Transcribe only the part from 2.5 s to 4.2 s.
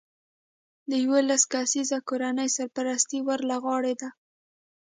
سرپرستي ور له غاړې ده